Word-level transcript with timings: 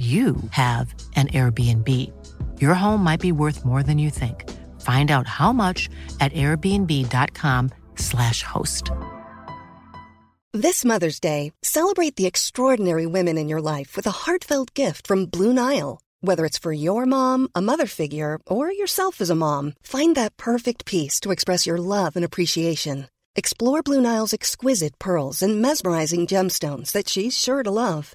you 0.00 0.36
have 0.52 0.94
an 1.14 1.28
Airbnb. 1.28 1.86
Your 2.58 2.72
home 2.72 3.04
might 3.04 3.20
be 3.20 3.32
worth 3.32 3.66
more 3.66 3.82
than 3.82 3.98
you 3.98 4.08
think. 4.08 4.48
Find 4.80 5.10
out 5.10 5.26
how 5.26 5.52
much 5.52 5.90
at 6.20 6.32
airbnb.com/slash 6.32 8.42
host. 8.42 8.90
This 10.52 10.86
Mother's 10.86 11.20
Day, 11.20 11.52
celebrate 11.62 12.16
the 12.16 12.26
extraordinary 12.26 13.06
women 13.06 13.36
in 13.36 13.48
your 13.48 13.60
life 13.60 13.94
with 13.94 14.06
a 14.06 14.24
heartfelt 14.24 14.72
gift 14.74 15.06
from 15.06 15.26
Blue 15.26 15.52
Nile. 15.52 16.00
Whether 16.22 16.44
it's 16.44 16.58
for 16.58 16.72
your 16.72 17.06
mom, 17.06 17.48
a 17.54 17.62
mother 17.62 17.86
figure, 17.86 18.40
or 18.46 18.72
yourself 18.72 19.20
as 19.20 19.30
a 19.30 19.34
mom, 19.34 19.74
find 19.82 20.16
that 20.16 20.36
perfect 20.36 20.86
piece 20.86 21.20
to 21.20 21.30
express 21.30 21.66
your 21.66 21.78
love 21.78 22.16
and 22.16 22.24
appreciation. 22.24 23.08
Explore 23.36 23.82
Blue 23.82 24.00
Nile's 24.00 24.32
exquisite 24.32 24.98
pearls 24.98 25.42
and 25.42 25.62
mesmerizing 25.62 26.26
gemstones 26.26 26.92
that 26.92 27.08
she's 27.08 27.38
sure 27.38 27.62
to 27.62 27.70
love. 27.70 28.14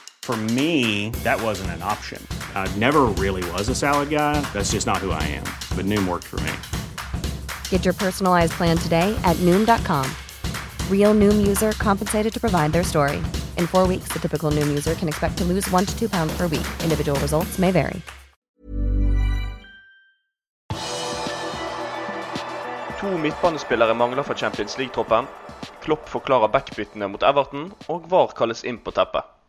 For 0.23 0.37
me, 0.37 1.09
that 1.23 1.41
wasn't 1.41 1.71
an 1.71 1.81
option. 1.81 2.25
I 2.55 2.69
never 2.77 3.01
really 3.17 3.43
was 3.51 3.67
a 3.69 3.75
salad 3.75 4.09
guy. 4.09 4.39
That's 4.53 4.71
just 4.71 4.87
not 4.87 4.97
who 4.97 5.11
I 5.11 5.23
am. 5.23 5.43
But 5.75 5.85
Noom 5.85 6.07
worked 6.07 6.27
for 6.27 6.39
me. 6.41 6.53
Get 7.69 7.83
your 7.83 7.93
personalized 7.93 8.53
plan 8.53 8.77
today 8.77 9.13
at 9.25 9.35
Noom.com. 9.37 10.09
Real 10.89 11.13
Noom 11.13 11.45
user 11.45 11.73
compensated 11.73 12.31
to 12.33 12.39
provide 12.39 12.71
their 12.71 12.83
story. 12.83 13.17
In 13.57 13.67
four 13.67 13.87
weeks, 13.87 14.07
the 14.13 14.19
typical 14.19 14.51
Noom 14.51 14.69
user 14.69 14.93
can 14.95 15.09
expect 15.09 15.37
to 15.39 15.43
lose 15.43 15.69
one 15.69 15.85
to 15.85 15.99
two 15.99 16.07
pounds 16.07 16.37
per 16.37 16.47
week. 16.47 16.67
Individual 16.83 17.19
results 17.19 17.59
may 17.59 17.71
vary. 17.71 18.01
To 23.01 23.07
midtbanespillere 23.17 23.95
mangler 23.97 24.23
for 24.23 24.35
Champions 24.35 24.77
League-troppen. 24.77 25.27
Klopp 25.81 26.07
forklarer 26.07 26.47
backbyttene 26.47 27.09
mot 27.09 27.23
Everton, 27.23 27.71
og 27.89 28.05
VAR 28.05 28.27
kalles 28.37 28.63
inn 28.63 28.77
på 28.77 28.91
teppet. 28.93 29.40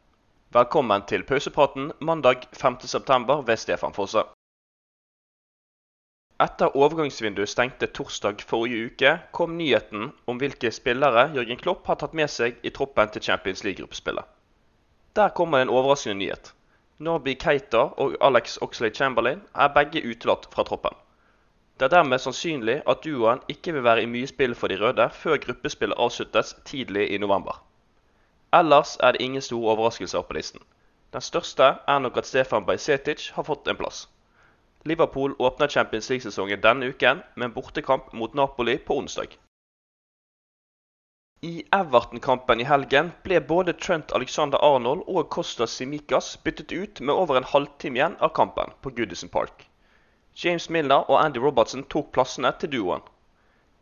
Velkommen 0.53 1.00
til 1.08 1.22
pausepraten 1.25 1.86
mandag 2.05 2.42
5.9. 2.53 3.47
ved 3.47 3.56
Stefan 3.56 3.95
Fosse. 3.97 4.20
Etter 6.45 6.77
overgangsvinduet 6.77 7.48
stengte 7.48 7.89
torsdag 7.97 8.45
forrige 8.50 8.91
uke, 8.91 9.12
kom 9.33 9.55
nyheten 9.56 10.11
om 10.28 10.42
hvilke 10.42 10.69
spillere 10.77 11.25
Jørgen 11.39 11.62
Klopp 11.62 11.89
har 11.89 11.97
tatt 12.03 12.12
med 12.20 12.28
seg 12.34 12.61
i 12.69 12.75
troppen 12.80 13.14
til 13.14 13.25
Champions 13.30 13.64
League-gruppespillet. 13.64 14.28
Der 15.17 15.33
kommer 15.41 15.64
en 15.64 15.73
overraskende 15.73 16.19
nyhet. 16.20 16.52
Norby 16.98 17.39
Keita 17.46 17.86
og 17.96 18.20
Alex 18.20 18.61
Oxlade 18.61 19.01
Chamberlain 19.01 19.41
er 19.57 19.73
begge 19.73 20.05
utelatt 20.05 20.52
fra 20.52 20.68
troppen. 20.68 20.92
Det 21.80 21.89
er 21.89 21.96
dermed 21.96 22.20
sannsynlig 22.20 22.83
at 22.85 23.01
duoen 23.08 23.41
ikke 23.48 23.73
vil 23.73 23.89
være 23.89 24.05
i 24.05 24.14
mye 24.18 24.29
spill 24.29 24.52
for 24.52 24.68
de 24.68 24.83
røde 24.85 25.08
før 25.24 25.41
gruppespillet 25.48 25.96
avsluttes 25.96 26.58
tidlig 26.68 27.08
i 27.08 27.24
november. 27.24 27.57
Ellers 28.52 28.96
er 29.01 29.13
det 29.13 29.24
ingen 29.24 29.42
store 29.42 29.70
overraskelser 29.73 30.23
på 30.23 30.35
listen. 30.36 30.61
Den 31.13 31.20
største 31.24 31.68
er 31.89 31.98
nok 31.98 32.17
at 32.20 32.27
Stefan 32.29 32.67
Bajsetic 32.68 33.30
har 33.36 33.46
fått 33.48 33.68
en 33.68 33.77
plass. 33.77 34.08
Liverpool 34.85 35.35
åpner 35.39 35.68
Champions 35.68 36.11
League-sesongen 36.11 36.61
denne 36.61 36.91
uken 36.92 37.23
med 37.36 37.46
en 37.46 37.55
bortekamp 37.55 38.12
mot 38.12 38.35
Napoli 38.35 38.79
på 38.79 38.96
onsdag. 38.98 39.39
I 41.42 41.64
Everton-kampen 41.74 42.61
i 42.61 42.67
helgen 42.68 43.08
ble 43.24 43.41
både 43.52 43.73
Trent 43.73 44.12
Alexander 44.18 44.61
Arnold 44.62 45.07
og 45.08 45.30
Kostas 45.35 45.79
Simikas 45.79 46.36
byttet 46.45 46.73
ut 46.73 47.01
med 47.01 47.14
over 47.14 47.41
en 47.41 47.48
halvtime 47.55 47.98
igjen 47.98 48.18
av 48.20 48.35
kampen 48.36 48.77
på 48.83 48.92
Goodison 48.98 49.33
Park. 49.33 49.64
James 50.45 50.68
Milner 50.70 51.08
og 51.08 51.18
Andy 51.24 51.41
Robertson 51.42 51.83
tok 51.96 52.12
plassene 52.12 52.52
til 52.61 52.70
duoen. 52.77 53.02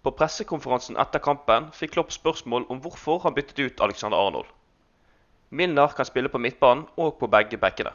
På 0.02 0.14
pressekonferansen 0.16 0.96
etter 0.96 1.20
kampen 1.26 1.68
fikk 1.76 1.98
Klopp 1.98 2.14
spørsmål 2.16 2.64
om 2.72 2.80
hvorfor 2.80 3.20
han 3.26 3.36
byttet 3.36 3.60
ut 3.66 3.84
Alexander 3.84 4.16
Arnold. 4.16 4.48
Milner 5.50 5.88
kan 5.88 6.06
spille 6.06 6.28
på 6.28 6.38
midtbanen 6.38 6.86
og 6.96 7.18
på 7.18 7.26
begge 7.26 7.58
bekkene, 7.58 7.90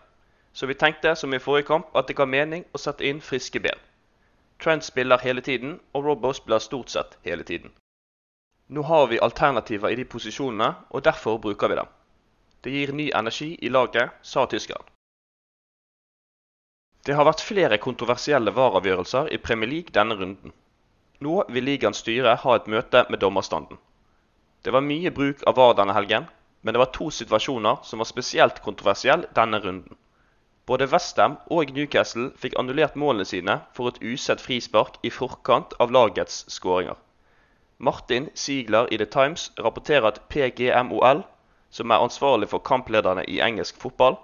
så 0.53 0.67
vi 0.67 0.75
tenkte 0.75 1.15
som 1.15 1.33
i 1.33 1.39
forrige 1.39 1.67
kamp 1.69 1.95
at 1.95 2.07
det 2.07 2.17
ga 2.19 2.25
mening 2.27 2.65
å 2.73 2.81
sette 2.81 3.05
inn 3.07 3.21
friske 3.23 3.59
ben. 3.63 3.79
Trent 4.59 4.83
spiller 4.83 5.23
hele 5.23 5.41
tiden, 5.41 5.79
og 5.93 6.05
Robbo 6.05 6.33
spiller 6.33 6.59
stort 6.59 6.89
sett 6.89 7.17
hele 7.23 7.43
tiden. 7.43 7.71
Nå 8.67 8.81
har 8.81 9.07
vi 9.07 9.19
alternativer 9.19 9.91
i 9.91 9.95
de 9.95 10.05
posisjonene, 10.05 10.73
og 10.89 11.03
derfor 11.03 11.37
bruker 11.37 11.71
vi 11.71 11.79
dem. 11.79 11.87
Det 12.63 12.71
gir 12.71 12.93
ny 12.93 13.09
energi 13.13 13.51
i 13.61 13.69
laget, 13.69 14.11
sa 14.21 14.45
tyskeren. 14.49 14.87
Det 17.05 17.13
har 17.13 17.27
vært 17.27 17.43
flere 17.45 17.77
kontroversielle 17.77 18.51
vareavgjørelser 18.55 19.27
i 19.35 19.37
Premier 19.37 19.69
League 19.69 19.93
denne 19.93 20.15
runden. 20.17 20.53
Nå 21.21 21.43
vil 21.53 21.67
ligaens 21.69 22.01
styre 22.01 22.33
ha 22.41 22.55
et 22.55 22.67
møte 22.67 23.05
med 23.09 23.21
dommerstanden. 23.21 23.77
Det 24.65 24.73
var 24.73 24.81
mye 24.81 25.11
bruk 25.13 25.43
av 25.45 25.59
VAR 25.59 25.75
denne 25.77 25.93
helgen, 25.93 26.25
men 26.65 26.73
det 26.73 26.81
var 26.81 26.89
to 26.97 27.11
situasjoner 27.13 27.83
som 27.85 28.01
var 28.01 28.09
spesielt 28.09 28.63
kontroversielle 28.65 29.29
denne 29.37 29.59
runden. 29.61 29.97
Både 30.65 30.87
Westham 30.89 31.35
og 31.53 31.69
Newcastle 31.75 32.31
fikk 32.41 32.55
annullert 32.57 32.95
målene 32.97 33.27
sine 33.29 33.59
for 33.77 33.91
et 33.91 33.99
usett 34.01 34.41
frispark 34.41 34.97
i 35.05 35.11
forkant 35.13 35.75
av 35.79 35.93
lagets 35.93 36.39
skåringer. 36.49 36.97
Martin 37.77 38.31
Ziegler 38.33 38.89
i 38.89 38.97
The 38.97 39.05
Times 39.05 39.51
rapporterer 39.61 40.09
at 40.09 40.21
PGMOL, 40.33 41.21
som 41.69 41.91
er 41.91 42.01
ansvarlig 42.01 42.49
for 42.49 42.65
kamplederne 42.65 43.27
i 43.29 43.37
engelsk 43.45 43.77
fotball, 43.77 44.17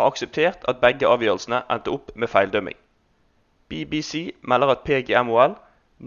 har 0.00 0.08
akseptert 0.08 0.64
at 0.64 0.80
begge 0.80 1.04
avgjørelsene 1.04 1.60
endte 1.68 1.92
opp 1.92 2.14
med 2.16 2.32
feildømming. 2.32 2.78
BBC 3.68 4.30
melder 4.40 4.72
at 4.72 4.86
PGMOL 4.88 5.58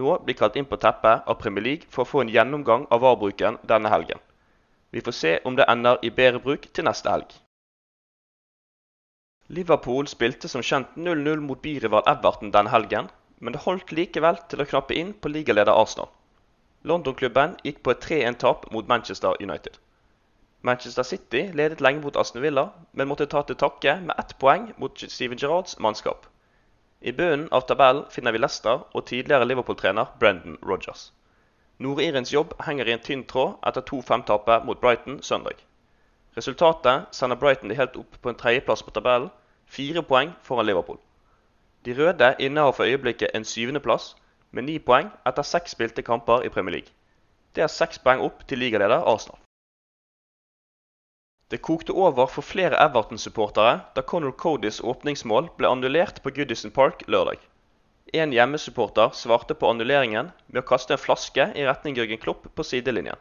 nå 0.02 0.18
blir 0.26 0.42
kalt 0.42 0.58
inn 0.58 0.66
på 0.66 0.82
teppet 0.82 1.30
av 1.30 1.38
Premier 1.38 1.70
League 1.70 1.94
for 1.94 2.02
å 2.02 2.10
få 2.10 2.26
en 2.26 2.34
gjennomgang 2.34 2.90
av 2.90 3.06
VAR-bruken 3.06 3.62
denne 3.70 3.94
helgen. 3.94 4.25
Vi 4.96 5.02
får 5.04 5.12
se 5.12 5.32
om 5.44 5.56
det 5.60 5.66
ender 5.68 5.98
i 6.08 6.10
bedre 6.18 6.40
bruk 6.40 6.70
til 6.72 6.86
neste 6.88 7.12
helg. 7.12 7.34
Liverpool 9.58 10.08
spilte 10.08 10.48
som 10.48 10.64
kjent 10.64 10.94
0-0 10.96 11.42
mot 11.44 11.60
byrival 11.66 12.06
Everton 12.08 12.54
denne 12.56 12.72
helgen, 12.72 13.10
men 13.44 13.52
det 13.52 13.66
holdt 13.66 13.92
likevel 13.92 14.40
til 14.50 14.64
å 14.64 14.68
knappe 14.70 14.96
inn 14.96 15.12
på 15.20 15.32
ligaleder 15.34 15.76
Arsenal. 15.76 16.08
London-klubben 16.88 17.58
gikk 17.68 17.82
på 17.84 17.92
et 17.92 18.08
3-1-tap 18.08 18.70
mot 18.72 18.88
Manchester 18.94 19.36
United. 19.44 19.76
Manchester 20.64 21.04
City 21.04 21.44
ledet 21.60 21.84
lenge 21.84 22.06
mot 22.06 22.16
Aston 22.24 22.46
Villa, 22.48 22.70
men 22.94 23.12
måtte 23.12 23.28
ta 23.36 23.44
til 23.44 23.60
takke 23.60 23.98
med 24.08 24.16
ett 24.24 24.32
poeng 24.40 24.72
mot 24.82 25.04
Steven 25.18 25.44
Gerrards 25.44 25.76
mannskap. 25.78 26.24
I 27.02 27.12
bunnen 27.12 27.50
av 27.52 27.68
tabellen 27.68 28.08
finner 28.16 28.32
vi 28.32 28.40
Leicester 28.40 28.88
og 28.96 29.06
tidligere 29.12 29.52
Liverpool-trener 29.52 30.16
Brendan 30.24 30.56
Rodgers. 30.64 31.10
Nord-Irens 31.78 32.32
jobb 32.32 32.54
henger 32.64 32.88
i 32.88 32.94
en 32.96 33.02
tynn 33.04 33.24
tråd 33.28 33.58
etter 33.68 33.84
2-5-tapet 33.84 34.64
mot 34.68 34.80
Brighton 34.80 35.18
søndag. 35.24 35.60
Resultatet 36.38 37.12
sender 37.12 37.36
Brighton 37.36 37.70
de 37.70 37.76
helt 37.76 37.98
opp 38.00 38.16
på 38.22 38.32
en 38.32 38.38
tredjeplass 38.40 38.84
på 38.84 38.94
tabellen, 38.96 39.28
fire 39.68 40.04
poeng 40.04 40.32
foran 40.44 40.68
Liverpool. 40.70 41.02
De 41.86 41.96
røde 41.98 42.36
innehar 42.40 42.72
for 42.72 42.88
øyeblikket 42.88 43.36
en 43.36 43.46
syvendeplass, 43.46 44.16
med 44.52 44.64
ni 44.70 44.78
poeng 44.80 45.10
etter 45.28 45.44
seks 45.44 45.76
spilte 45.76 46.02
kamper 46.02 46.46
i 46.48 46.50
Premier 46.50 46.78
League. 46.78 46.94
Det 47.56 47.64
er 47.64 47.72
seks 47.72 48.00
poeng 48.00 48.24
opp 48.24 48.48
til 48.48 48.64
ligaleder 48.64 49.04
Arsenal. 49.04 49.40
Det 51.52 51.62
kokte 51.62 51.94
over 51.94 52.26
for 52.32 52.42
flere 52.42 52.80
Everton-supportere 52.80 53.82
da 53.96 54.02
Conor 54.02 54.32
Codys 54.32 54.80
åpningsmål 54.82 55.52
ble 55.58 55.70
annullert 55.70 56.24
på 56.24 56.32
Goodison 56.32 56.72
Park 56.72 57.04
lørdag. 57.08 57.38
En 58.14 58.34
hjemmesupporter 58.34 59.10
svarte 59.14 59.56
på 59.58 59.70
annulleringen 59.70 60.32
med 60.46 60.62
å 60.62 60.68
kaste 60.68 60.94
en 60.94 61.02
flaske 61.02 61.48
i 61.58 61.66
retning 61.66 61.98
Jørgen 61.98 62.22
Klopp 62.22 62.46
på 62.56 62.64
sidelinjen. 62.64 63.18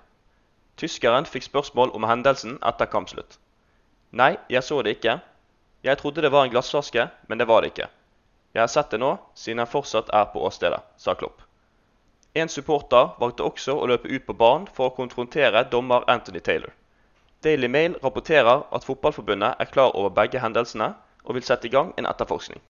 Tyskeren 0.76 1.24
fikk 1.24 1.46
spørsmål 1.46 1.94
om 1.96 2.04
hendelsen 2.04 2.58
etter 2.60 2.90
kampslutt. 2.92 3.38
Nei, 4.12 4.34
jeg 4.52 4.62
så 4.62 4.82
det 4.82 4.98
ikke. 4.98 5.18
Jeg 5.84 6.00
trodde 6.00 6.22
det 6.22 6.32
var 6.34 6.44
en 6.44 6.52
glassflaske, 6.52 7.08
men 7.28 7.40
det 7.40 7.48
var 7.48 7.64
det 7.64 7.72
ikke. 7.72 7.88
Jeg 8.54 8.62
har 8.62 8.70
sett 8.70 8.92
det 8.92 9.00
nå, 9.00 9.16
siden 9.34 9.64
jeg 9.64 9.72
fortsatt 9.72 10.12
er 10.14 10.28
på 10.34 10.44
åstedet, 10.46 10.82
sa 11.00 11.16
Klopp. 11.18 11.40
En 12.34 12.52
supporter 12.52 13.14
valgte 13.18 13.46
også 13.46 13.78
å 13.78 13.88
løpe 13.90 14.10
ut 14.10 14.26
på 14.26 14.36
banen 14.38 14.68
for 14.76 14.90
å 14.90 14.94
konfrontere 14.94 15.64
dommer 15.72 16.04
Anthony 16.10 16.44
Taylor. 16.44 16.74
Daily 17.42 17.68
Mail 17.68 17.96
rapporterer 18.02 18.62
at 18.70 18.86
Fotballforbundet 18.86 19.58
er 19.58 19.72
klar 19.72 19.96
over 19.96 20.12
begge 20.14 20.42
hendelsene 20.42 20.92
og 21.24 21.36
vil 21.38 21.46
sette 21.46 21.68
i 21.68 21.74
gang 21.74 21.92
en 21.96 22.10
etterforskning. 22.10 22.62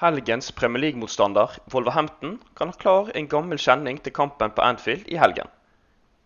Helgens 0.00 0.52
Premier 0.52 0.80
League-motstander 0.80 1.48
Wolverhampton 1.72 2.38
kan 2.54 2.68
ha 2.68 2.74
klar 2.78 3.08
en 3.18 3.26
gammel 3.28 3.58
kjenning 3.58 3.96
til 3.98 4.12
kampen 4.14 4.52
på 4.54 4.62
Anfield 4.62 5.08
i 5.10 5.16
helgen. 5.18 5.48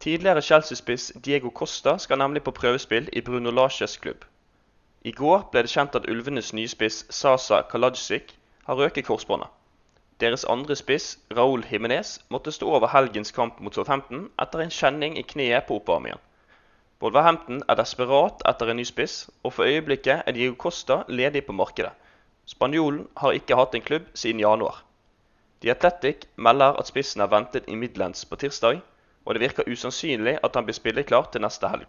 Tidligere 0.04 0.42
Chelsea-spiss 0.44 1.06
Diego 1.24 1.48
Costa 1.48 1.94
skal 1.98 2.20
nemlig 2.20 2.42
på 2.44 2.52
prøvespill 2.52 3.08
i 3.12 3.22
Bruno 3.24 3.50
Lages 3.50 3.96
klubb. 3.96 4.26
I 5.08 5.14
går 5.16 5.46
ble 5.54 5.62
det 5.64 5.72
kjent 5.72 5.96
at 5.96 6.04
Ulvenes 6.04 6.52
nyspiss 6.52 7.06
Sasa 7.08 7.62
Kaladzic 7.70 8.34
har 8.66 8.76
røket 8.76 9.08
korsbåndet. 9.08 9.48
Deres 10.20 10.44
andre 10.44 10.76
spiss, 10.76 11.16
Raúl 11.32 11.64
Jiménez, 11.72 12.18
måtte 12.28 12.52
stå 12.52 12.68
over 12.76 12.92
helgens 12.92 13.32
kamp 13.32 13.64
mot 13.64 13.72
Southampton 13.72 14.28
etter 14.36 14.66
en 14.66 14.76
kjenning 14.82 15.16
i 15.16 15.24
kneet 15.24 15.64
på 15.64 15.80
oppvarmingen. 15.80 16.20
Wolverhampton 17.00 17.64
er 17.72 17.80
desperat 17.80 18.44
etter 18.52 18.68
en 18.68 18.82
ny 18.82 18.84
spiss, 18.84 19.30
og 19.42 19.56
for 19.56 19.64
øyeblikket 19.64 20.28
er 20.28 20.36
Diego 20.36 20.60
Costa 20.60 21.04
ledig 21.08 21.46
på 21.48 21.56
markedet. 21.56 21.96
Spanjolen 22.46 23.06
har 23.16 23.36
ikke 23.38 23.56
hatt 23.56 23.74
en 23.74 23.84
klubb 23.86 24.08
siden 24.14 24.40
januar. 24.40 24.82
The 25.62 25.70
Athletic 25.70 26.26
melder 26.36 26.78
at 26.80 26.88
spissen 26.90 27.22
er 27.22 27.30
ventet 27.30 27.68
i 27.70 27.76
Midlands 27.78 28.24
på 28.26 28.36
tirsdag, 28.36 28.80
og 29.24 29.34
det 29.34 29.42
virker 29.44 29.68
usannsynlig 29.70 30.38
at 30.42 30.56
han 30.58 30.66
blir 30.66 30.74
spilleklar 30.74 31.28
til 31.30 31.44
neste 31.44 31.70
helg. 31.70 31.86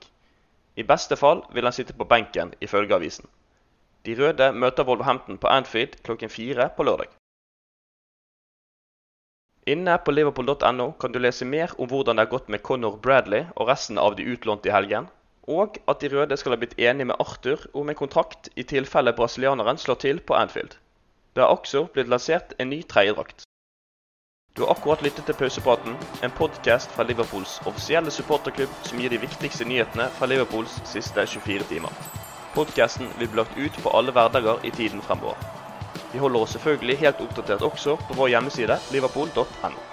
I 0.78 0.86
beste 0.86 1.18
fall 1.18 1.42
vil 1.54 1.66
han 1.66 1.74
sitte 1.74 1.96
på 1.98 2.06
benken, 2.06 2.54
ifølge 2.62 2.96
avisen. 2.96 3.26
De 4.06 4.16
røde 4.20 4.52
møter 4.54 4.86
Wolverhampton 4.86 5.38
på 5.38 5.48
Anfield 5.48 5.98
klokken 6.04 6.30
fire 6.30 6.70
på 6.78 6.86
lørdag. 6.86 7.10
Inne 9.66 9.96
på 10.06 10.12
liverpool.no 10.12 10.92
kan 11.00 11.14
du 11.14 11.20
lese 11.24 11.46
mer 11.48 11.72
om 11.80 11.88
hvordan 11.88 12.18
det 12.18 12.26
har 12.26 12.34
gått 12.34 12.50
med 12.52 12.62
Conor 12.68 12.98
Bradley 13.00 13.46
og 13.56 13.70
resten 13.70 13.98
av 13.98 14.18
de 14.18 14.26
utlånte 14.28 14.70
i 14.70 14.74
helgen, 14.76 15.08
og 15.48 15.78
at 15.88 16.02
de 16.02 16.10
røde 16.14 16.38
skal 16.38 16.56
ha 16.56 16.60
blitt 16.62 16.78
enige 16.80 17.10
med 17.12 17.20
Arthur 17.20 17.66
om 17.74 17.90
en 17.90 17.96
kontrakt 18.00 18.50
i 18.56 18.64
tilfelle 18.64 19.14
brasilianeren 19.14 19.78
slår 19.78 20.00
til 20.04 20.20
på 20.20 20.34
Anfield. 20.34 20.78
Det 21.36 21.44
har 21.44 21.52
også 21.56 21.88
blitt 21.94 22.08
lansert 22.08 22.54
en 22.60 22.70
ny 22.70 22.84
tredjedrakt. 22.88 23.44
Du 24.56 24.62
har 24.62 24.72
akkurat 24.72 25.02
lyttet 25.02 25.26
til 25.26 25.34
Pausepraten, 25.36 25.96
en 26.24 26.32
podkast 26.32 26.92
fra 26.94 27.04
Liverpools 27.04 27.60
offisielle 27.66 28.12
supporterklubb 28.12 28.76
som 28.86 29.00
gir 29.02 29.10
de 29.10 29.18
viktigste 29.18 29.66
nyhetene 29.66 30.06
fra 30.18 30.30
Liverpools 30.30 30.76
siste 30.86 31.26
24 31.26 31.66
timer. 31.72 32.04
Podkasten 32.54 33.10
vil 33.18 33.32
bli 33.32 33.42
lagt 33.42 33.58
ut 33.58 33.80
på 33.84 33.96
alle 33.98 34.14
hverdager 34.14 34.62
i 34.64 34.72
tiden 34.72 35.02
fremover. 35.02 35.42
Vi 36.14 36.22
holder 36.22 36.46
oss 36.46 36.54
selvfølgelig 36.54 37.00
helt 37.02 37.26
oppdatert 37.26 37.66
også 37.66 37.98
på 38.08 38.20
vår 38.20 38.36
hjemmeside 38.36 38.78
liverpool.no. 38.94 39.93